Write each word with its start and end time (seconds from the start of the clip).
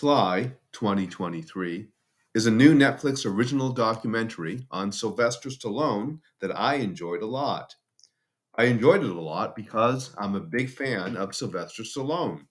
Sly 0.00 0.52
2023 0.72 1.86
is 2.34 2.46
a 2.46 2.50
new 2.50 2.74
Netflix 2.74 3.26
original 3.26 3.70
documentary 3.70 4.66
on 4.70 4.90
Sylvester 4.90 5.50
Stallone 5.50 6.20
that 6.40 6.58
I 6.58 6.76
enjoyed 6.76 7.20
a 7.20 7.26
lot. 7.26 7.74
I 8.54 8.64
enjoyed 8.64 9.04
it 9.04 9.10
a 9.10 9.20
lot 9.20 9.54
because 9.54 10.14
I'm 10.16 10.36
a 10.36 10.40
big 10.40 10.70
fan 10.70 11.18
of 11.18 11.34
Sylvester 11.34 11.82
Stallone, 11.82 12.46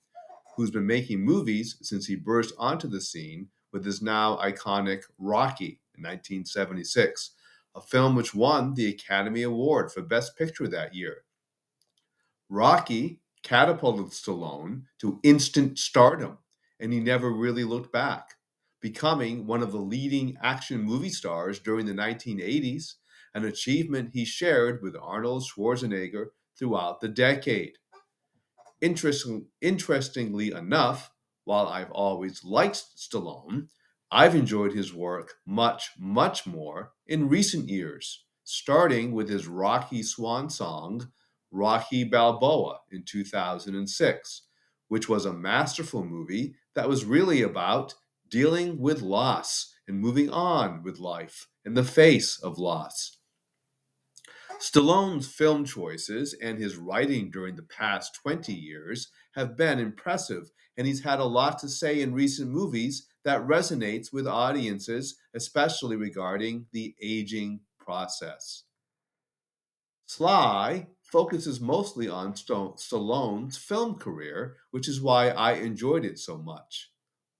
who's 0.56 0.70
been 0.70 0.86
making 0.86 1.21
movies 1.21 1.78
since 1.82 2.06
he 2.06 2.16
burst 2.16 2.54
onto 2.60 2.88
the 2.88 3.02
scene 3.02 3.48
with 3.74 3.84
his 3.84 4.00
now 4.00 4.38
iconic 4.38 5.02
Rocky 5.18 5.82
in 5.97 6.04
1976, 6.04 7.32
a 7.74 7.82
film 7.82 8.16
which 8.16 8.36
won 8.36 8.75
the 8.75 8.89
Academy 8.89 9.42
Award 9.42 9.92
for 9.92 10.04
Best 10.04 10.38
Picture 10.38 10.68
that 10.68 10.93
year. 10.93 11.24
Rocky 12.47 13.21
catapulted 13.42 14.11
Stallone 14.11 14.84
to 15.00 15.20
instant 15.24 15.79
stardom 15.79 16.38
and 16.79 16.93
he 16.93 17.00
never 17.00 17.32
really 17.32 17.64
looked 17.64 17.92
back, 17.92 18.36
becoming 18.82 19.46
one 19.46 19.61
of 19.61 19.71
the 19.71 19.79
leading 19.79 20.37
action 20.42 20.82
movie 20.82 21.10
stars 21.10 21.60
during 21.60 21.86
the 21.86 21.93
1980s, 21.93 22.96
an 23.33 23.46
achievement 23.46 24.11
he 24.14 24.25
shared 24.25 24.82
with 24.82 24.96
Arnold 24.96 25.43
Schwarzenegger 25.43 26.28
throughout 26.57 27.01
the 27.01 27.10
decade. 27.10 27.78
Interesting, 28.82 29.47
interestingly 29.61 30.51
enough, 30.51 31.11
while 31.43 31.68
I've 31.68 31.92
always 31.92 32.44
liked 32.44 32.84
Stallone, 32.98 33.67
I've 34.11 34.36
enjoyed 34.36 34.73
his 34.73 34.94
work 34.94 35.36
much, 35.45 35.92
much 35.98 36.48
more 36.48 36.94
in 37.06 37.30
recent 37.30 37.70
years, 37.70 38.25
starting 38.44 39.11
with 39.11 39.30
his 39.30 39.48
Rocky 39.48 40.02
swan 40.02 40.50
song, 40.50 41.11
Rocky 41.52 42.03
Balboa, 42.03 42.80
in 42.92 43.04
2006, 43.04 44.44
which 44.88 45.09
was 45.09 45.26
a 45.26 45.34
masterful 45.34 46.04
movie 46.04 46.56
that 46.75 46.89
was 46.89 47.06
really 47.06 47.42
about 47.42 47.95
dealing 48.30 48.80
with 48.80 49.02
loss 49.02 49.73
and 49.88 50.00
moving 50.00 50.30
on 50.30 50.84
with 50.84 51.00
life 51.00 51.48
in 51.66 51.73
the 51.73 51.84
face 51.84 52.39
of 52.42 52.58
loss. 52.58 53.17
Stallone's 54.59 55.28
film 55.28 55.64
choices 55.64 56.36
and 56.42 56.58
his 56.58 56.76
writing 56.76 57.31
during 57.31 57.56
the 57.56 57.64
past 57.64 58.20
20 58.22 58.53
years 58.53 59.09
have 59.34 59.56
been 59.56 59.80
impressive, 59.80 60.52
and 60.78 60.86
he's 60.86 61.03
had 61.03 61.20
a 61.20 61.26
lot 61.26 61.59
to 61.59 61.70
say 61.70 62.02
in 62.02 62.14
recent 62.14 62.52
movies 62.52 63.08
that 63.23 63.48
resonates 63.48 64.11
with 64.11 64.28
audiences, 64.28 65.17
especially 65.33 65.95
regarding 65.95 66.66
the 66.73 66.94
aging 67.02 67.61
process. 67.80 68.64
Sly 70.08 70.88
focuses 71.12 71.60
mostly 71.60 72.08
on 72.08 72.34
Stallone's 72.34 73.58
film 73.58 73.96
career, 74.00 74.58
which 74.72 74.88
is 74.88 75.02
why 75.02 75.30
I 75.30 75.54
enjoyed 75.54 76.06
it 76.06 76.20
so 76.20 76.38
much. 76.38 76.92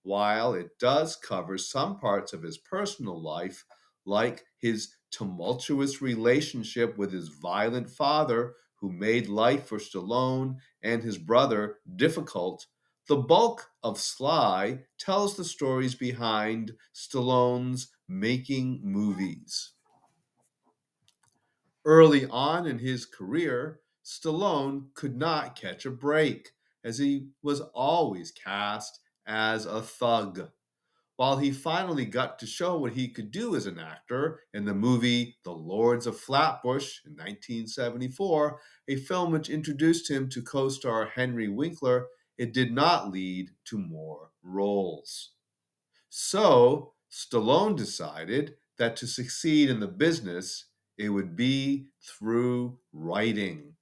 While 0.02 0.54
it 0.54 0.78
does 0.78 1.16
cover 1.16 1.56
some 1.58 1.98
parts 1.98 2.32
of 2.32 2.42
his 2.42 2.58
personal 2.58 3.20
life, 3.20 3.64
like 4.04 4.44
his 4.58 4.94
tumultuous 5.10 6.02
relationship 6.02 6.96
with 6.98 7.12
his 7.12 7.28
violent 7.28 7.90
father, 7.90 8.54
who 8.76 8.90
made 8.92 9.28
life 9.28 9.66
for 9.66 9.78
Stallone 9.78 10.56
and 10.82 11.02
his 11.02 11.18
brother 11.18 11.78
difficult, 11.96 12.66
the 13.08 13.16
bulk 13.16 13.70
of 13.82 13.98
Sly 13.98 14.84
tells 14.98 15.36
the 15.36 15.44
stories 15.44 15.94
behind 15.94 16.76
Stallone's 16.94 17.92
making 18.08 18.80
movies. 18.82 19.72
Early 21.90 22.24
on 22.26 22.68
in 22.68 22.78
his 22.78 23.04
career, 23.04 23.80
Stallone 24.04 24.94
could 24.94 25.16
not 25.16 25.56
catch 25.56 25.84
a 25.84 25.90
break, 25.90 26.52
as 26.84 26.98
he 26.98 27.30
was 27.42 27.62
always 27.74 28.30
cast 28.30 29.00
as 29.26 29.66
a 29.66 29.82
thug. 29.82 30.52
While 31.16 31.38
he 31.38 31.50
finally 31.50 32.04
got 32.04 32.38
to 32.38 32.46
show 32.46 32.78
what 32.78 32.92
he 32.92 33.08
could 33.08 33.32
do 33.32 33.56
as 33.56 33.66
an 33.66 33.80
actor 33.80 34.42
in 34.54 34.66
the 34.66 34.72
movie 34.72 35.38
The 35.42 35.50
Lords 35.50 36.06
of 36.06 36.16
Flatbush 36.16 37.00
in 37.04 37.14
1974, 37.14 38.60
a 38.86 38.94
film 38.94 39.32
which 39.32 39.50
introduced 39.50 40.08
him 40.08 40.28
to 40.28 40.42
co 40.42 40.68
star 40.68 41.06
Henry 41.06 41.48
Winkler, 41.48 42.06
it 42.38 42.54
did 42.54 42.72
not 42.72 43.10
lead 43.10 43.50
to 43.64 43.78
more 43.78 44.30
roles. 44.44 45.32
So, 46.08 46.94
Stallone 47.10 47.76
decided 47.76 48.54
that 48.78 48.94
to 48.98 49.08
succeed 49.08 49.68
in 49.68 49.80
the 49.80 49.88
business, 49.88 50.66
it 51.00 51.08
would 51.08 51.34
be 51.34 51.86
through 52.02 52.78
writing. 52.92 53.72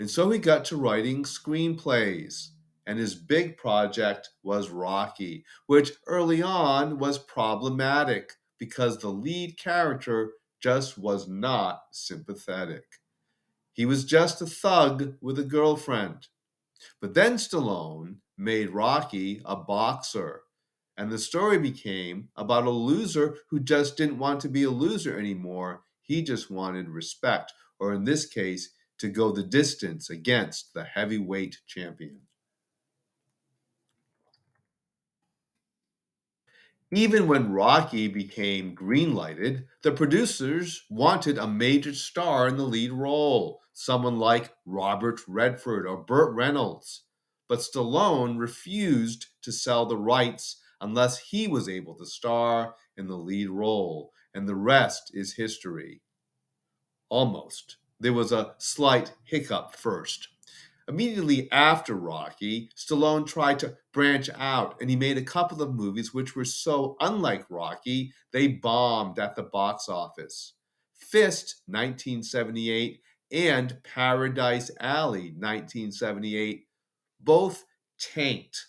And 0.00 0.10
so 0.10 0.28
he 0.30 0.38
got 0.40 0.64
to 0.66 0.76
writing 0.76 1.22
screenplays. 1.22 2.48
And 2.88 2.98
his 2.98 3.14
big 3.14 3.56
project 3.56 4.30
was 4.42 4.68
Rocky, 4.68 5.44
which 5.66 5.92
early 6.08 6.42
on 6.42 6.98
was 6.98 7.18
problematic 7.18 8.32
because 8.58 8.98
the 8.98 9.10
lead 9.10 9.58
character 9.58 10.32
just 10.60 10.98
was 10.98 11.28
not 11.28 11.82
sympathetic. 11.92 12.84
He 13.72 13.86
was 13.86 14.04
just 14.04 14.42
a 14.42 14.46
thug 14.46 15.14
with 15.20 15.38
a 15.38 15.44
girlfriend. 15.44 16.26
But 17.00 17.14
then 17.14 17.34
Stallone 17.34 18.16
made 18.36 18.70
Rocky 18.70 19.40
a 19.44 19.54
boxer. 19.54 20.42
And 20.96 21.12
the 21.12 21.18
story 21.18 21.58
became 21.58 22.30
about 22.34 22.66
a 22.66 22.70
loser 22.70 23.36
who 23.50 23.60
just 23.60 23.96
didn't 23.96 24.18
want 24.18 24.40
to 24.40 24.48
be 24.48 24.64
a 24.64 24.70
loser 24.70 25.16
anymore 25.16 25.82
he 26.10 26.22
just 26.22 26.50
wanted 26.50 26.88
respect, 26.88 27.52
or 27.78 27.94
in 27.94 28.02
this 28.02 28.26
case, 28.26 28.70
to 28.98 29.08
go 29.08 29.30
the 29.30 29.44
distance 29.44 30.10
against 30.10 30.74
the 30.74 30.82
heavyweight 30.82 31.58
champion. 31.68 32.18
Even 36.90 37.28
when 37.28 37.52
Rocky 37.52 38.08
became 38.08 38.74
greenlighted, 38.74 39.66
the 39.82 39.92
producers 39.92 40.82
wanted 40.90 41.38
a 41.38 41.46
major 41.46 41.94
star 41.94 42.48
in 42.48 42.56
the 42.56 42.64
lead 42.64 42.90
role, 42.90 43.60
someone 43.72 44.18
like 44.18 44.52
Robert 44.66 45.20
Redford 45.28 45.86
or 45.86 45.96
Burt 45.96 46.34
Reynolds. 46.34 47.04
But 47.48 47.60
Stallone 47.60 48.36
refused 48.36 49.26
to 49.42 49.52
sell 49.52 49.86
the 49.86 49.96
rights 49.96 50.60
unless 50.80 51.20
he 51.20 51.46
was 51.46 51.68
able 51.68 51.94
to 51.94 52.04
star 52.04 52.74
in 52.96 53.06
the 53.06 53.16
lead 53.16 53.50
role, 53.50 54.10
and 54.34 54.48
the 54.48 54.54
rest 54.54 55.10
is 55.14 55.34
history. 55.34 56.00
Almost. 57.08 57.76
There 57.98 58.12
was 58.12 58.32
a 58.32 58.54
slight 58.58 59.12
hiccup 59.24 59.76
first. 59.76 60.28
Immediately 60.88 61.50
after 61.52 61.94
Rocky, 61.94 62.70
Stallone 62.76 63.26
tried 63.26 63.58
to 63.60 63.76
branch 63.92 64.30
out 64.36 64.76
and 64.80 64.90
he 64.90 64.96
made 64.96 65.18
a 65.18 65.22
couple 65.22 65.62
of 65.62 65.74
movies 65.74 66.14
which 66.14 66.34
were 66.34 66.44
so 66.44 66.96
unlike 67.00 67.44
Rocky, 67.48 68.12
they 68.32 68.48
bombed 68.48 69.18
at 69.18 69.36
the 69.36 69.42
box 69.42 69.88
office. 69.88 70.54
Fist, 70.94 71.62
1978, 71.66 73.00
and 73.32 73.78
Paradise 73.84 74.70
Alley, 74.80 75.32
1978, 75.36 76.66
both 77.20 77.64
tanked, 77.98 78.66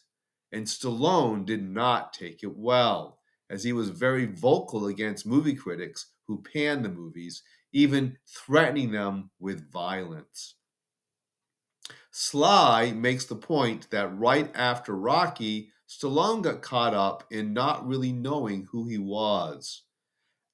and 0.52 0.66
Stallone 0.66 1.46
did 1.46 1.64
not 1.64 2.14
take 2.14 2.44
it 2.44 2.56
well 2.56 3.21
as 3.52 3.66
he 3.66 3.74
was 3.74 3.90
very 3.90 4.26
vocal 4.26 4.88
against 4.88 5.28
movie 5.28 5.54
critics 5.54 6.08
who 6.26 6.42
panned 6.42 6.86
the 6.86 6.90
movies, 6.90 7.44
even 7.74 8.18
threatening 8.26 8.92
them 8.92 9.30
with 9.40 9.72
violence. 9.72 10.56
Sly 12.12 12.94
makes 12.94 13.26
the 13.26 13.36
point 13.36 13.90
that 13.92 14.18
right 14.18 14.50
after 14.56 14.96
Rocky, 14.96 15.72
Stallone 15.88 16.42
got 16.42 16.62
caught 16.62 16.94
up 16.94 17.26
in 17.30 17.54
not 17.54 17.86
really 17.86 18.14
knowing 18.14 18.68
who 18.72 18.88
he 18.88 18.98
was. 18.98 19.84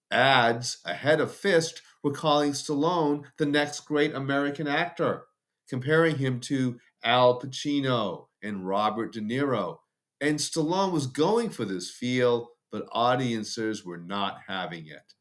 Ads 0.09 0.79
ahead 0.83 1.21
of 1.21 1.31
Fist 1.31 1.83
were 2.03 2.11
calling 2.11 2.51
Stallone 2.51 3.25
the 3.37 3.45
next 3.45 3.81
great 3.81 4.15
American 4.15 4.67
actor, 4.67 5.25
comparing 5.69 6.15
him 6.15 6.39
to 6.39 6.79
Al 7.03 7.39
Pacino 7.39 8.27
and 8.41 8.67
Robert 8.67 9.13
De 9.13 9.21
Niro. 9.21 9.77
And 10.19 10.39
Stallone 10.39 10.91
was 10.91 11.05
going 11.05 11.51
for 11.51 11.65
this 11.65 11.91
feel 11.91 12.50
but 12.71 12.87
audiences 12.91 13.85
were 13.85 13.97
not 13.97 14.39
having 14.47 14.87
it. 14.87 15.13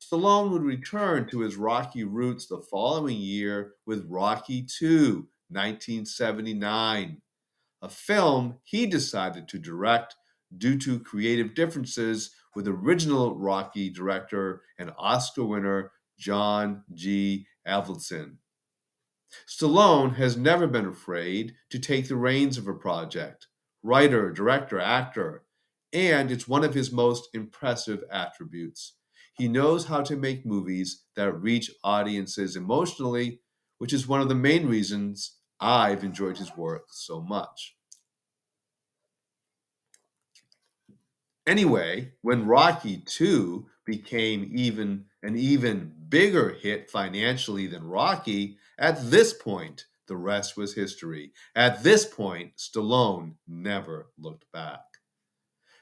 Stallone 0.00 0.50
would 0.50 0.62
return 0.62 1.28
to 1.28 1.40
his 1.40 1.56
Rocky 1.56 2.04
roots 2.04 2.46
the 2.46 2.62
following 2.70 3.18
year 3.18 3.74
with 3.86 4.06
Rocky 4.08 4.66
II, 4.80 5.24
1979, 5.50 7.20
a 7.82 7.88
film 7.88 8.58
he 8.64 8.86
decided 8.86 9.48
to 9.48 9.58
direct 9.58 10.16
due 10.56 10.78
to 10.78 11.00
creative 11.00 11.54
differences 11.54 12.30
with 12.54 12.66
original 12.66 13.36
Rocky 13.36 13.90
director 13.90 14.62
and 14.78 14.92
Oscar 14.96 15.44
winner 15.44 15.92
John 16.18 16.84
G. 16.94 17.46
Avildsen. 17.66 18.36
Stallone 19.46 20.16
has 20.16 20.36
never 20.36 20.66
been 20.66 20.86
afraid 20.86 21.54
to 21.70 21.78
take 21.78 22.08
the 22.08 22.16
reins 22.16 22.56
of 22.56 22.66
a 22.66 22.74
project. 22.74 23.46
Writer, 23.82 24.32
director, 24.32 24.80
actor, 24.80 25.44
and 25.92 26.30
it's 26.30 26.48
one 26.48 26.64
of 26.64 26.74
his 26.74 26.92
most 26.92 27.28
impressive 27.34 28.04
attributes. 28.10 28.94
He 29.34 29.48
knows 29.48 29.86
how 29.86 30.02
to 30.02 30.16
make 30.16 30.44
movies 30.44 31.04
that 31.14 31.32
reach 31.32 31.70
audiences 31.84 32.56
emotionally, 32.56 33.40
which 33.78 33.92
is 33.92 34.08
one 34.08 34.20
of 34.20 34.28
the 34.28 34.34
main 34.34 34.66
reasons 34.66 35.36
I've 35.60 36.04
enjoyed 36.04 36.38
his 36.38 36.56
work 36.56 36.86
so 36.90 37.20
much. 37.20 37.76
Anyway, 41.46 42.12
when 42.20 42.46
Rocky 42.46 42.98
2 43.06 43.66
became 43.86 44.50
even 44.54 45.06
an 45.22 45.36
even 45.38 45.94
bigger 46.08 46.50
hit 46.50 46.90
financially 46.90 47.66
than 47.66 47.84
Rocky, 47.84 48.58
at 48.78 49.10
this 49.10 49.32
point, 49.32 49.86
the 50.08 50.16
rest 50.16 50.56
was 50.56 50.74
history. 50.74 51.32
At 51.54 51.82
this 51.82 52.04
point, 52.04 52.56
Stallone 52.56 53.36
never 53.46 54.10
looked 54.18 54.44
back. 54.52 54.80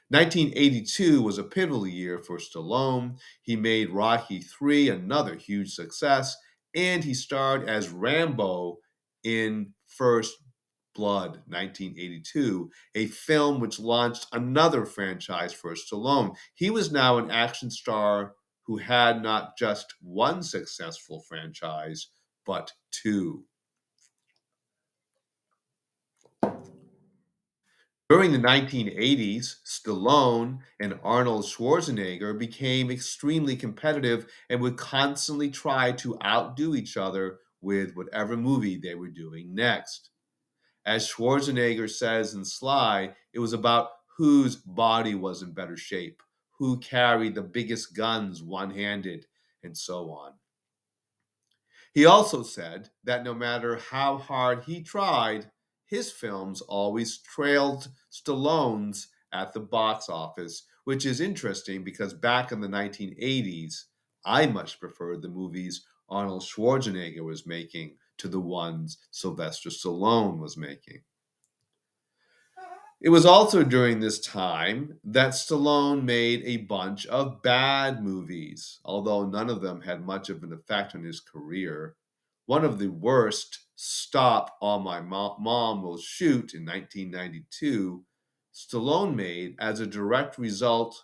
1982 0.09 1.21
was 1.21 1.37
a 1.37 1.43
pivotal 1.43 1.85
year 1.85 2.17
for 2.17 2.37
Stallone. 2.37 3.17
He 3.41 3.55
made 3.57 3.89
Rocky 3.89 4.39
3 4.39 4.89
another 4.89 5.35
huge 5.35 5.73
success, 5.73 6.35
and 6.73 7.03
he 7.03 7.13
starred 7.13 7.67
as 7.67 7.89
Rambo 7.89 8.77
in 9.23 9.73
First 9.85 10.35
Blood 10.95 11.41
1982, 11.47 12.71
a 12.95 13.07
film 13.07 13.59
which 13.59 13.79
launched 13.79 14.27
another 14.31 14.85
franchise 14.85 15.51
for 15.51 15.75
Stallone. 15.75 16.35
He 16.55 16.69
was 16.69 16.91
now 16.91 17.17
an 17.17 17.29
action 17.29 17.69
star 17.69 18.33
who 18.65 18.77
had 18.77 19.21
not 19.21 19.57
just 19.57 19.93
one 20.01 20.41
successful 20.41 21.23
franchise, 21.27 22.07
but 22.45 22.71
two. 22.91 23.45
During 28.09 28.31
the 28.31 28.37
1980s, 28.37 29.57
Stallone 29.65 30.59
and 30.79 30.97
Arnold 31.03 31.43
Schwarzenegger 31.43 32.39
became 32.39 32.89
extremely 32.89 33.57
competitive 33.57 34.31
and 34.49 34.61
would 34.61 34.77
constantly 34.77 35.49
try 35.49 35.91
to 35.93 36.17
outdo 36.23 36.75
each 36.75 36.95
other 36.95 37.39
with 37.59 37.95
whatever 37.95 38.37
movie 38.37 38.77
they 38.77 38.95
were 38.95 39.09
doing 39.09 39.53
next. 39.53 40.11
As 40.85 41.05
Schwarzenegger 41.05 41.89
says 41.89 42.33
in 42.33 42.45
Sly, 42.45 43.13
it 43.33 43.39
was 43.39 43.51
about 43.51 43.89
whose 44.17 44.55
body 44.55 45.13
was 45.13 45.41
in 45.41 45.51
better 45.51 45.75
shape, 45.75 46.23
who 46.57 46.79
carried 46.79 47.35
the 47.35 47.41
biggest 47.41 47.93
guns 47.93 48.41
one 48.41 48.71
handed, 48.71 49.25
and 49.63 49.77
so 49.77 50.09
on. 50.11 50.31
He 51.93 52.05
also 52.05 52.41
said 52.41 52.89
that 53.03 53.25
no 53.25 53.33
matter 53.33 53.75
how 53.75 54.17
hard 54.17 54.63
he 54.63 54.81
tried, 54.81 55.51
his 55.87 56.11
films 56.11 56.61
always 56.61 57.19
trailed 57.19 57.89
Stallone's 58.11 59.07
at 59.33 59.53
the 59.53 59.59
box 59.59 60.09
office, 60.09 60.63
which 60.83 61.05
is 61.05 61.21
interesting 61.21 61.83
because 61.83 62.13
back 62.13 62.51
in 62.51 62.61
the 62.61 62.67
1980s, 62.67 63.85
I 64.25 64.45
much 64.45 64.79
preferred 64.79 65.21
the 65.21 65.29
movies 65.29 65.85
Arnold 66.09 66.43
Schwarzenegger 66.43 67.23
was 67.23 67.45
making 67.45 67.97
to 68.17 68.27
the 68.27 68.39
ones 68.39 68.97
Sylvester 69.11 69.69
Stallone 69.69 70.39
was 70.39 70.57
making. 70.57 71.01
It 72.99 73.09
was 73.09 73.27
also 73.27 73.63
during 73.63 73.99
this 73.99 74.19
time 74.19 74.99
that 75.03 75.33
Stallone 75.33 76.03
made 76.03 76.41
a 76.43 76.57
bunch 76.57 77.05
of 77.05 77.43
bad 77.43 78.03
movies, 78.03 78.79
although 78.83 79.23
none 79.27 79.51
of 79.51 79.61
them 79.61 79.81
had 79.81 80.03
much 80.03 80.29
of 80.29 80.41
an 80.41 80.51
effect 80.51 80.95
on 80.95 81.03
his 81.03 81.19
career. 81.19 81.95
One 82.47 82.65
of 82.65 82.79
the 82.79 82.87
worst, 82.87 83.66
Stop 83.79 84.57
Or 84.59 84.79
My 84.79 85.01
Mom 85.01 85.83
Will 85.83 85.99
Shoot 85.99 86.55
in 86.55 86.65
1992, 86.65 88.03
Stallone 88.51 89.13
made 89.13 89.55
as 89.59 89.79
a 89.79 89.85
direct 89.85 90.39
result 90.39 91.03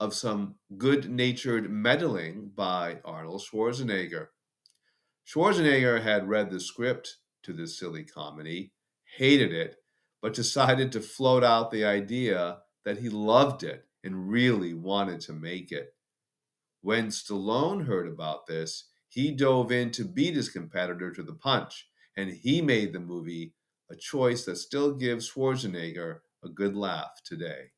of 0.00 0.12
some 0.12 0.56
good 0.76 1.08
natured 1.08 1.70
meddling 1.70 2.50
by 2.56 2.98
Arnold 3.04 3.42
Schwarzenegger. 3.42 4.26
Schwarzenegger 5.24 6.02
had 6.02 6.28
read 6.28 6.50
the 6.50 6.58
script 6.58 7.18
to 7.44 7.52
this 7.52 7.78
silly 7.78 8.02
comedy, 8.02 8.72
hated 9.16 9.52
it, 9.52 9.76
but 10.20 10.34
decided 10.34 10.90
to 10.90 11.00
float 11.00 11.44
out 11.44 11.70
the 11.70 11.84
idea 11.84 12.58
that 12.84 12.98
he 12.98 13.10
loved 13.10 13.62
it 13.62 13.86
and 14.02 14.28
really 14.28 14.74
wanted 14.74 15.20
to 15.20 15.32
make 15.32 15.70
it. 15.70 15.94
When 16.80 17.10
Stallone 17.10 17.86
heard 17.86 18.08
about 18.08 18.48
this, 18.48 18.88
he 19.08 19.30
dove 19.30 19.70
in 19.70 19.92
to 19.92 20.04
beat 20.04 20.34
his 20.34 20.48
competitor 20.48 21.12
to 21.12 21.22
the 21.22 21.34
punch, 21.34 21.86
and 22.16 22.30
he 22.30 22.60
made 22.60 22.92
the 22.92 23.00
movie 23.00 23.54
a 23.90 23.96
choice 23.96 24.44
that 24.44 24.56
still 24.56 24.94
gives 24.94 25.30
Schwarzenegger 25.30 26.20
a 26.44 26.48
good 26.48 26.74
laugh 26.74 27.20
today. 27.24 27.70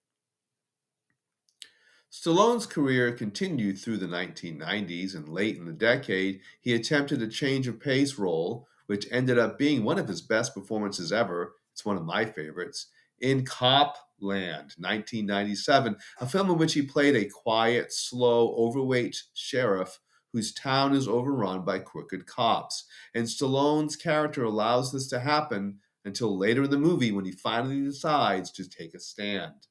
Stallone's 2.11 2.67
career 2.67 3.11
continued 3.11 3.77
through 3.77 3.97
the 3.97 4.07
1990s, 4.07 5.17
and 5.17 5.29
late 5.29 5.57
in 5.57 5.65
the 5.65 5.73
decade, 5.73 6.41
he 6.61 6.75
attempted 6.75 7.21
a 7.21 7.27
change 7.27 7.67
of 7.67 7.81
pace 7.81 8.19
role, 8.19 8.69
which 8.87 9.09
ended 9.11 9.37
up 9.37 9.59
being 9.59 9.83
one 9.83 9.99
of 9.99 10.07
his 10.07 10.23
best 10.23 10.55
performances 10.55 11.11
ever. 11.11 11.55
It's 11.73 11.85
one 11.85 11.97
of 11.97 12.05
my 12.05 12.25
favorites. 12.25 12.87
In 13.21 13.45
Cop 13.45 13.97
Land, 14.21 14.75
1997, 14.79 15.97
a 16.21 16.27
film 16.27 16.51
in 16.51 16.57
which 16.57 16.75
he 16.75 16.83
played 16.83 17.17
a 17.17 17.29
quiet, 17.29 17.93
slow, 17.93 18.55
overweight 18.55 19.21
sheriff 19.35 19.99
whose 20.35 20.53
town 20.53 20.93
is 20.95 21.07
overrun 21.07 21.65
by 21.65 21.79
crooked 21.79 22.27
cops. 22.27 22.85
And 23.15 23.25
Stallone's 23.25 23.95
character 23.95 24.43
allows 24.43 24.91
this 24.91 25.07
to 25.11 25.21
happen 25.21 25.79
until 26.05 26.37
later 26.37 26.65
in 26.65 26.71
the 26.71 26.77
movie 26.77 27.13
when 27.13 27.25
he 27.25 27.31
finally 27.31 27.81
decides 27.81 28.51
to 28.51 28.69
take 28.69 28.95
a 28.95 28.99
stand. 28.99 29.69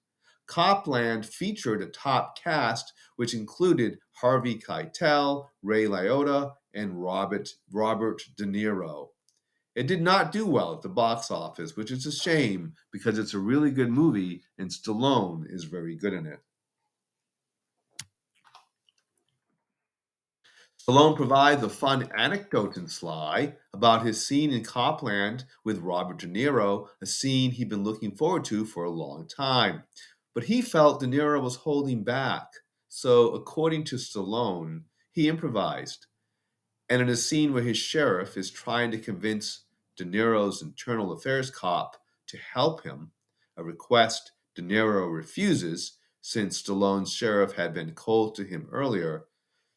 Cop 0.48 0.88
Land 0.88 1.26
featured 1.26 1.82
a 1.82 1.88
top 1.88 2.38
cast 2.42 2.94
which 3.18 3.34
included 3.34 4.00
Harvey 4.14 4.58
Keitel, 4.58 5.50
Ray 5.62 5.84
Liotta, 5.84 6.54
and 6.74 7.04
Robert, 7.04 7.50
Robert 7.70 8.22
De 8.38 8.46
Niro. 8.46 9.10
It 9.76 9.86
did 9.86 10.02
not 10.02 10.32
do 10.32 10.46
well 10.46 10.74
at 10.76 10.82
the 10.82 10.90
box 10.90 11.30
office, 11.30 11.76
which 11.76 11.92
is 11.92 12.06
a 12.06 12.12
shame 12.12 12.74
because 12.90 13.20
it's 13.20 13.34
a 13.34 13.40
really 13.40 13.72
good 13.72 13.90
movie 13.90 14.44
and 14.58 14.70
Stallone 14.70 15.44
is 15.50 15.66
very 15.66 15.98
good 15.98 16.14
in 16.14 16.26
it. 16.26 16.40
Stallone 20.80 21.16
provides 21.16 21.64
a 21.64 21.70
fun 21.70 22.10
anecdote 22.18 22.76
in 22.76 22.88
Sly 22.88 23.56
about 23.74 24.06
his 24.06 24.26
scene 24.26 24.52
in 24.52 24.66
Cop 24.66 25.02
Land 25.02 25.46
with 25.64 25.80
Robert 25.80 26.20
De 26.20 26.28
Niro, 26.28 26.88
a 27.02 27.06
scene 27.06 27.52
he'd 27.52 27.70
been 27.70 27.86
looking 27.86 28.12
forward 28.12 28.44
to 28.46 28.66
for 28.66 28.84
a 28.84 28.90
long 28.90 29.26
time. 29.26 29.84
But 30.36 30.44
he 30.44 30.62
felt 30.62 31.00
De 31.00 31.06
Niro 31.06 31.42
was 31.42 31.56
holding 31.56 32.04
back, 32.04 32.48
so 32.90 33.34
according 33.34 33.86
to 33.86 33.96
Stallone, 33.96 34.84
he 35.12 35.30
improvised. 35.30 36.08
And 36.90 37.02
in 37.02 37.08
a 37.08 37.16
scene 37.16 37.54
where 37.54 37.64
his 37.64 37.78
sheriff 37.78 38.36
is 38.36 38.52
trying 38.52 38.92
to 38.92 38.98
convince 38.98 39.64
De 39.96 40.04
Niro's 40.04 40.62
internal 40.62 41.14
affairs 41.14 41.50
cop 41.50 41.96
to 42.28 42.38
help 42.38 42.84
him, 42.84 43.12
a 43.56 43.64
request 43.64 44.34
De 44.56 44.62
Niro 44.62 45.10
refuses 45.10 45.98
since 46.22 46.62
Stallone's 46.62 47.14
sheriff 47.14 47.54
had 47.54 47.74
been 47.74 47.94
cold 47.94 48.36
to 48.36 48.44
him 48.44 48.68
earlier 48.72 49.26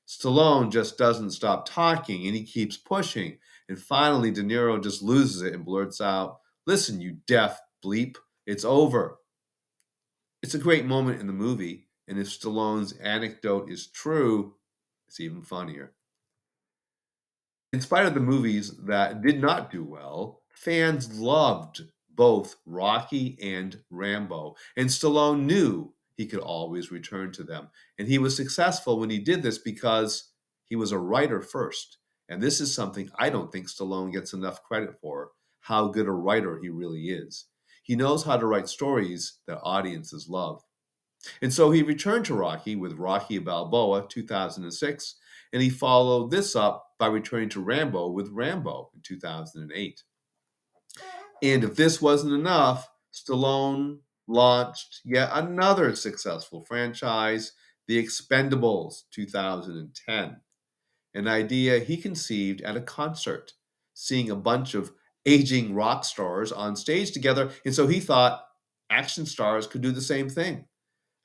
Stallone 0.06 0.70
just 0.70 0.96
doesn't 0.96 1.32
stop 1.32 1.68
talking 1.68 2.26
and 2.26 2.36
he 2.36 2.44
keeps 2.44 2.76
pushing. 2.76 3.38
And 3.68 3.78
finally, 3.78 4.30
De 4.30 4.42
Niro 4.42 4.80
just 4.82 5.02
loses 5.02 5.42
it 5.42 5.52
and 5.52 5.64
blurts 5.64 6.00
out, 6.00 6.38
Listen, 6.66 7.00
you 7.00 7.18
deaf 7.26 7.60
bleep, 7.84 8.16
it's 8.46 8.64
over. 8.64 9.18
It's 10.42 10.54
a 10.54 10.58
great 10.58 10.84
moment 10.84 11.20
in 11.20 11.26
the 11.26 11.32
movie, 11.32 11.88
and 12.06 12.18
if 12.18 12.28
Stallone's 12.28 12.92
anecdote 12.92 13.70
is 13.70 13.88
true, 13.88 14.54
it's 15.08 15.20
even 15.20 15.42
funnier. 15.42 15.92
In 17.72 17.80
spite 17.80 18.06
of 18.06 18.14
the 18.14 18.20
movies 18.20 18.76
that 18.84 19.22
did 19.22 19.40
not 19.40 19.70
do 19.70 19.84
well, 19.84 20.42
fans 20.50 21.18
loved 21.18 21.82
both 22.14 22.56
Rocky 22.64 23.36
and 23.42 23.80
Rambo, 23.90 24.56
and 24.76 24.88
Stallone 24.88 25.44
knew 25.44 25.92
he 26.16 26.26
could 26.26 26.40
always 26.40 26.90
return 26.90 27.30
to 27.32 27.44
them. 27.44 27.68
And 27.98 28.08
he 28.08 28.18
was 28.18 28.36
successful 28.36 28.98
when 28.98 29.10
he 29.10 29.18
did 29.18 29.42
this 29.42 29.58
because 29.58 30.32
he 30.64 30.76
was 30.76 30.92
a 30.92 30.98
writer 30.98 31.40
first. 31.42 31.98
And 32.28 32.42
this 32.42 32.60
is 32.60 32.74
something 32.74 33.10
I 33.18 33.30
don't 33.30 33.52
think 33.52 33.68
Stallone 33.68 34.12
gets 34.12 34.32
enough 34.32 34.62
credit 34.62 34.98
for 35.00 35.30
how 35.60 35.88
good 35.88 36.06
a 36.06 36.12
writer 36.12 36.58
he 36.60 36.68
really 36.68 37.08
is. 37.08 37.46
He 37.82 37.94
knows 37.94 38.24
how 38.24 38.36
to 38.36 38.46
write 38.46 38.68
stories 38.68 39.38
that 39.46 39.60
audiences 39.62 40.28
love. 40.28 40.62
And 41.42 41.52
so 41.52 41.70
he 41.70 41.82
returned 41.82 42.24
to 42.26 42.34
Rocky 42.34 42.76
with 42.76 42.98
Rocky 42.98 43.38
Balboa 43.38 44.06
2006, 44.08 45.16
and 45.52 45.62
he 45.62 45.70
followed 45.70 46.30
this 46.30 46.56
up 46.56 46.84
by 46.98 47.06
returning 47.06 47.48
to 47.50 47.60
Rambo 47.60 48.10
with 48.10 48.30
Rambo 48.30 48.90
in 48.94 49.02
2008. 49.02 50.02
And 51.42 51.64
if 51.64 51.76
this 51.76 52.00
wasn't 52.00 52.32
enough, 52.32 52.88
Stallone 53.12 53.98
launched 54.26 55.00
yet 55.04 55.30
another 55.32 55.94
successful 55.94 56.64
franchise, 56.64 57.52
The 57.86 58.02
Expendables 58.02 59.02
2010, 59.10 60.40
an 61.14 61.28
idea 61.28 61.78
he 61.80 61.96
conceived 61.96 62.60
at 62.62 62.76
a 62.76 62.80
concert, 62.80 63.52
seeing 63.94 64.30
a 64.30 64.36
bunch 64.36 64.74
of 64.74 64.92
aging 65.24 65.74
rock 65.74 66.04
stars 66.04 66.52
on 66.52 66.76
stage 66.76 67.12
together. 67.12 67.50
And 67.64 67.74
so 67.74 67.86
he 67.86 68.00
thought 68.00 68.46
action 68.90 69.26
stars 69.26 69.66
could 69.66 69.80
do 69.82 69.92
the 69.92 70.00
same 70.00 70.28
thing. 70.28 70.66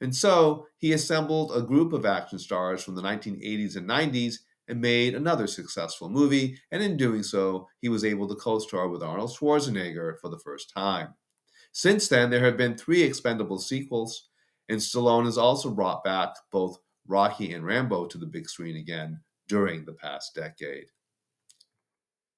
And 0.01 0.15
so 0.15 0.67
he 0.77 0.93
assembled 0.93 1.51
a 1.55 1.61
group 1.61 1.93
of 1.93 2.05
action 2.05 2.39
stars 2.39 2.83
from 2.83 2.95
the 2.95 3.01
1980s 3.01 3.75
and 3.75 3.87
90s 3.87 4.39
and 4.67 4.81
made 4.81 5.15
another 5.15 5.47
successful 5.47 6.09
movie. 6.09 6.57
And 6.71 6.81
in 6.83 6.97
doing 6.97 7.23
so, 7.23 7.67
he 7.81 7.89
was 7.89 8.03
able 8.03 8.27
to 8.27 8.35
co 8.35 8.59
star 8.59 8.89
with 8.89 9.03
Arnold 9.03 9.31
Schwarzenegger 9.31 10.19
for 10.19 10.29
the 10.29 10.39
first 10.39 10.71
time. 10.73 11.15
Since 11.71 12.07
then, 12.09 12.29
there 12.29 12.43
have 12.43 12.57
been 12.57 12.77
three 12.77 13.01
expendable 13.01 13.57
sequels, 13.57 14.27
and 14.69 14.79
Stallone 14.79 15.25
has 15.25 15.37
also 15.37 15.71
brought 15.71 16.03
back 16.03 16.35
both 16.51 16.79
Rocky 17.07 17.53
and 17.53 17.65
Rambo 17.65 18.07
to 18.07 18.17
the 18.17 18.25
big 18.25 18.49
screen 18.49 18.75
again 18.75 19.21
during 19.47 19.85
the 19.85 19.93
past 19.93 20.35
decade. 20.35 20.87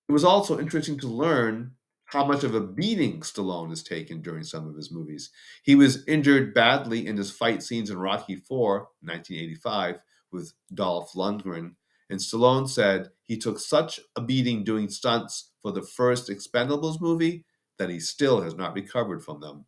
It 0.10 0.12
was 0.12 0.24
also 0.24 0.60
interesting 0.60 1.00
to 1.00 1.08
learn 1.08 1.76
how 2.06 2.26
much 2.26 2.44
of 2.44 2.54
a 2.54 2.62
beating 2.62 3.22
Stallone 3.22 3.70
has 3.70 3.82
taken 3.82 4.22
during 4.22 4.44
some 4.44 4.68
of 4.68 4.76
his 4.76 4.92
movies. 4.92 5.32
He 5.64 5.74
was 5.74 6.08
injured 6.08 6.54
badly 6.54 7.08
in 7.08 7.18
his 7.18 7.32
fight 7.32 7.64
scenes 7.64 7.90
in 7.90 7.98
Rocky 7.98 8.34
IV, 8.34 8.50
1985, 8.50 9.96
with 10.32 10.54
Dolph 10.74 11.14
Lundgren, 11.14 11.76
and 12.10 12.20
Stallone 12.20 12.70
said 12.70 13.10
he 13.24 13.38
took 13.38 13.60
such 13.60 14.00
a 14.16 14.22
beating 14.22 14.64
doing 14.64 14.90
stunts 14.90 15.52
for 15.62 15.72
the 15.72 15.82
first 15.82 16.30
Expendables 16.30 17.02
movie 17.02 17.46
that 17.78 17.90
he 17.90 18.00
still 18.00 18.42
has 18.42 18.56
not 18.56 18.76
recovered 18.76 19.24
from 19.24 19.40
them. 19.40 19.66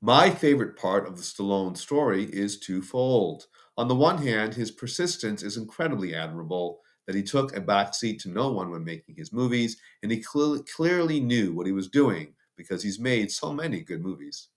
My 0.00 0.30
favorite 0.30 0.76
part 0.76 1.06
of 1.06 1.16
the 1.16 1.22
Stallone 1.22 1.76
story 1.76 2.24
is 2.24 2.58
twofold. 2.58 3.46
On 3.76 3.86
the 3.86 3.94
one 3.94 4.18
hand, 4.18 4.54
his 4.54 4.70
persistence 4.70 5.42
is 5.42 5.56
incredibly 5.58 6.14
admirable, 6.14 6.80
that 7.06 7.16
he 7.16 7.22
took 7.22 7.56
a 7.56 7.60
backseat 7.60 8.20
to 8.22 8.30
no 8.30 8.50
one 8.52 8.70
when 8.70 8.84
making 8.84 9.16
his 9.16 9.32
movies, 9.32 9.76
and 10.02 10.12
he 10.12 10.22
cl- 10.22 10.62
clearly 10.74 11.20
knew 11.20 11.52
what 11.52 11.66
he 11.66 11.72
was 11.72 11.88
doing 11.88 12.34
because 12.56 12.82
he's 12.82 12.98
made 12.98 13.30
so 13.30 13.52
many 13.52 13.80
good 13.80 14.00
movies. 14.00 14.48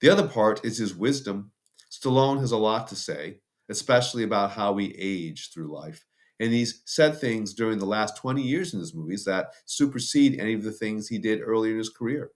The 0.00 0.10
other 0.10 0.28
part 0.28 0.64
is 0.64 0.78
his 0.78 0.94
wisdom. 0.94 1.52
Stallone 1.90 2.40
has 2.40 2.52
a 2.52 2.56
lot 2.56 2.86
to 2.88 2.96
say, 2.96 3.40
especially 3.68 4.24
about 4.24 4.52
how 4.52 4.72
we 4.72 4.94
age 4.96 5.50
through 5.52 5.74
life. 5.74 6.04
And 6.40 6.52
he's 6.52 6.80
said 6.86 7.20
things 7.20 7.52
during 7.52 7.78
the 7.78 7.86
last 7.86 8.16
20 8.16 8.42
years 8.42 8.72
in 8.72 8.80
his 8.80 8.94
movies 8.94 9.24
that 9.26 9.52
supersede 9.66 10.40
any 10.40 10.54
of 10.54 10.64
the 10.64 10.72
things 10.72 11.06
he 11.06 11.18
did 11.18 11.42
earlier 11.42 11.72
in 11.72 11.78
his 11.78 11.90
career. 11.90 12.30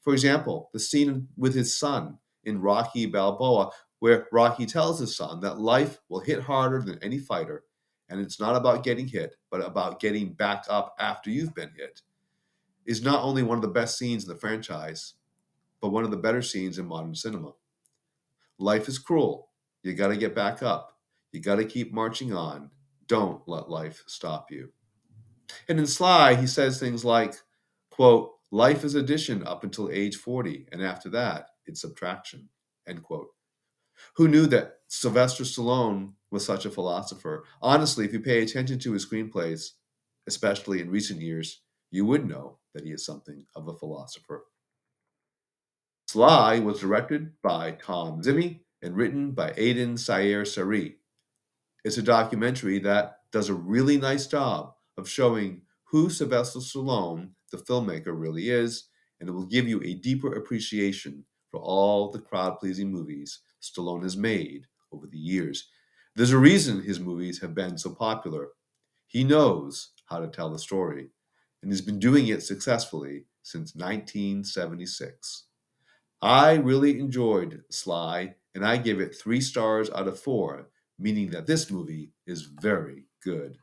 For 0.00 0.12
example, 0.12 0.70
the 0.72 0.78
scene 0.78 1.28
with 1.36 1.54
his 1.54 1.76
son 1.76 2.18
in 2.44 2.60
Rocky 2.60 3.04
Balboa, 3.06 3.70
where 3.98 4.28
Rocky 4.32 4.64
tells 4.64 5.00
his 5.00 5.16
son 5.16 5.40
that 5.40 5.60
life 5.60 5.98
will 6.08 6.20
hit 6.20 6.42
harder 6.42 6.82
than 6.82 6.98
any 7.02 7.18
fighter, 7.18 7.64
and 8.08 8.20
it's 8.20 8.38
not 8.38 8.56
about 8.56 8.84
getting 8.84 9.08
hit, 9.08 9.36
but 9.50 9.64
about 9.64 10.00
getting 10.00 10.32
back 10.32 10.64
up 10.70 10.94
after 11.00 11.30
you've 11.30 11.54
been 11.54 11.72
hit, 11.76 12.02
is 12.86 13.02
not 13.02 13.22
only 13.22 13.42
one 13.42 13.58
of 13.58 13.62
the 13.62 13.68
best 13.68 13.98
scenes 13.98 14.24
in 14.24 14.28
the 14.28 14.38
franchise, 14.38 15.14
but 15.80 15.90
one 15.90 16.04
of 16.04 16.10
the 16.12 16.16
better 16.16 16.42
scenes 16.42 16.78
in 16.78 16.86
modern 16.86 17.14
cinema. 17.14 17.52
Life 18.58 18.86
is 18.86 18.98
cruel. 18.98 19.50
You 19.82 19.94
got 19.94 20.08
to 20.08 20.16
get 20.16 20.34
back 20.34 20.62
up. 20.62 20.96
You 21.32 21.40
got 21.40 21.56
to 21.56 21.64
keep 21.64 21.92
marching 21.92 22.32
on. 22.32 22.70
Don't 23.12 23.46
let 23.46 23.68
life 23.68 24.02
stop 24.06 24.50
you. 24.50 24.70
And 25.68 25.78
in 25.78 25.86
Sly, 25.86 26.34
he 26.34 26.46
says 26.46 26.80
things 26.80 27.04
like, 27.04 27.34
quote, 27.90 28.30
Life 28.50 28.84
is 28.84 28.94
addition 28.94 29.46
up 29.46 29.64
until 29.64 29.90
age 29.90 30.16
40, 30.16 30.68
and 30.72 30.82
after 30.82 31.10
that, 31.10 31.48
it's 31.66 31.82
subtraction. 31.82 32.48
End 32.88 33.02
quote. 33.02 33.28
Who 34.16 34.28
knew 34.28 34.46
that 34.46 34.76
Sylvester 34.88 35.44
Stallone 35.44 36.14
was 36.30 36.42
such 36.42 36.64
a 36.64 36.70
philosopher? 36.70 37.44
Honestly, 37.60 38.06
if 38.06 38.14
you 38.14 38.20
pay 38.20 38.42
attention 38.42 38.78
to 38.78 38.94
his 38.94 39.04
screenplays, 39.04 39.72
especially 40.26 40.80
in 40.80 40.90
recent 40.90 41.20
years, 41.20 41.60
you 41.90 42.06
would 42.06 42.26
know 42.26 42.60
that 42.72 42.86
he 42.86 42.92
is 42.92 43.04
something 43.04 43.44
of 43.54 43.68
a 43.68 43.76
philosopher. 43.76 44.44
Sly 46.08 46.60
was 46.60 46.80
directed 46.80 47.32
by 47.42 47.72
Thom 47.72 48.22
Zimny 48.22 48.60
and 48.80 48.96
written 48.96 49.32
by 49.32 49.52
Aidan 49.58 49.98
Sayer 49.98 50.46
Sari. 50.46 50.96
It's 51.84 51.98
a 51.98 52.02
documentary 52.02 52.78
that 52.80 53.18
does 53.32 53.48
a 53.48 53.54
really 53.54 53.96
nice 53.96 54.26
job 54.26 54.74
of 54.96 55.08
showing 55.08 55.62
who 55.84 56.10
Sylvester 56.10 56.60
Stallone 56.60 57.30
the 57.50 57.58
filmmaker 57.58 58.18
really 58.18 58.50
is, 58.50 58.88
and 59.20 59.28
it 59.28 59.32
will 59.32 59.46
give 59.46 59.68
you 59.68 59.82
a 59.82 59.94
deeper 59.94 60.34
appreciation 60.34 61.24
for 61.50 61.60
all 61.60 62.10
the 62.10 62.20
crowd 62.20 62.58
pleasing 62.58 62.90
movies 62.90 63.40
Stallone 63.60 64.02
has 64.02 64.16
made 64.16 64.66
over 64.92 65.06
the 65.06 65.18
years. 65.18 65.68
There's 66.16 66.32
a 66.32 66.38
reason 66.38 66.82
his 66.82 67.00
movies 67.00 67.40
have 67.40 67.54
been 67.54 67.78
so 67.78 67.94
popular. 67.94 68.48
He 69.06 69.24
knows 69.24 69.90
how 70.06 70.20
to 70.20 70.28
tell 70.28 70.50
the 70.50 70.58
story, 70.58 71.10
and 71.62 71.70
he's 71.70 71.80
been 71.82 71.98
doing 71.98 72.28
it 72.28 72.42
successfully 72.42 73.26
since 73.42 73.74
1976. 73.74 75.44
I 76.22 76.54
really 76.54 76.98
enjoyed 77.00 77.62
Sly, 77.70 78.34
and 78.54 78.64
I 78.64 78.76
give 78.76 79.00
it 79.00 79.14
three 79.14 79.40
stars 79.40 79.90
out 79.90 80.08
of 80.08 80.18
four, 80.18 80.70
meaning 80.98 81.30
that 81.30 81.46
this 81.46 81.70
movie 81.70 82.12
is 82.26 82.42
very 82.60 83.06
good. 83.22 83.56